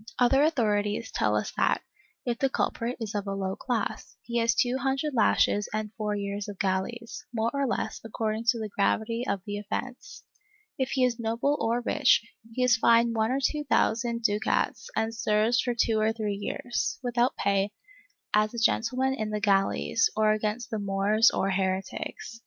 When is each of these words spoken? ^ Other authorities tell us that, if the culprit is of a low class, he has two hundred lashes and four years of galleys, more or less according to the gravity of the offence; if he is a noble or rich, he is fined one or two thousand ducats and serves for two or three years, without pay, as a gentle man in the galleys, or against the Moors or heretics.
^ 0.00 0.04
Other 0.20 0.44
authorities 0.44 1.10
tell 1.10 1.34
us 1.34 1.52
that, 1.56 1.82
if 2.24 2.38
the 2.38 2.48
culprit 2.48 2.98
is 3.00 3.16
of 3.16 3.26
a 3.26 3.34
low 3.34 3.56
class, 3.56 4.16
he 4.22 4.38
has 4.38 4.54
two 4.54 4.78
hundred 4.78 5.12
lashes 5.12 5.68
and 5.74 5.92
four 5.94 6.14
years 6.14 6.46
of 6.46 6.60
galleys, 6.60 7.26
more 7.34 7.50
or 7.52 7.66
less 7.66 8.00
according 8.04 8.44
to 8.50 8.60
the 8.60 8.68
gravity 8.68 9.24
of 9.26 9.42
the 9.44 9.58
offence; 9.58 10.22
if 10.78 10.90
he 10.90 11.02
is 11.04 11.18
a 11.18 11.22
noble 11.22 11.58
or 11.60 11.80
rich, 11.80 12.24
he 12.52 12.62
is 12.62 12.76
fined 12.76 13.16
one 13.16 13.32
or 13.32 13.40
two 13.42 13.64
thousand 13.64 14.22
ducats 14.22 14.88
and 14.94 15.16
serves 15.16 15.60
for 15.60 15.74
two 15.74 15.98
or 15.98 16.12
three 16.12 16.38
years, 16.40 17.00
without 17.02 17.34
pay, 17.36 17.72
as 18.32 18.54
a 18.54 18.60
gentle 18.64 18.98
man 18.98 19.14
in 19.14 19.30
the 19.30 19.40
galleys, 19.40 20.08
or 20.14 20.30
against 20.30 20.70
the 20.70 20.78
Moors 20.78 21.28
or 21.32 21.50
heretics. 21.50 22.40